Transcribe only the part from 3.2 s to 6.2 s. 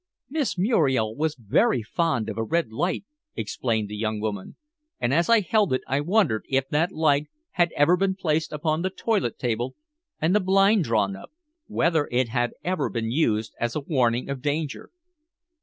explained the young woman; and as I held it I